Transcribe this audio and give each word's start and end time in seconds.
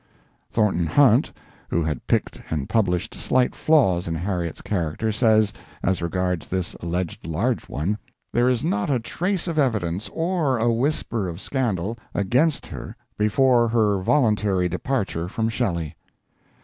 Thornton 0.49 0.87
Hunt, 0.87 1.31
who 1.69 1.83
had 1.83 2.07
picked 2.07 2.41
and 2.49 2.67
published 2.67 3.13
slight 3.13 3.53
flaws 3.53 4.07
in 4.07 4.15
Harriet's 4.15 4.63
character, 4.63 5.11
says, 5.11 5.53
as 5.83 6.01
regards 6.01 6.47
this 6.47 6.73
alleged 6.79 7.27
large 7.27 7.69
one: 7.69 7.99
"There 8.33 8.49
is 8.49 8.63
not 8.63 8.89
a 8.89 8.99
trace 8.99 9.47
of 9.47 9.59
evidence 9.59 10.09
or 10.11 10.57
a 10.57 10.73
whisper 10.73 11.27
of 11.27 11.39
scandal 11.39 11.99
against 12.15 12.65
her 12.65 12.95
before 13.15 13.67
her 13.67 14.01
voluntary 14.01 14.67
departure 14.67 15.27
from 15.29 15.49
Shelley." 15.49 15.93